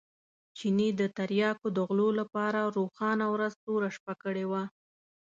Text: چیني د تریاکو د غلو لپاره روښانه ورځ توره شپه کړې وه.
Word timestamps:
چیني 0.57 0.89
د 0.99 1.01
تریاکو 1.17 1.67
د 1.73 1.77
غلو 1.87 2.09
لپاره 2.19 2.59
روښانه 2.77 3.25
ورځ 3.33 3.53
توره 3.63 3.89
شپه 3.95 4.13
کړې 4.23 4.45
وه. 4.51 4.63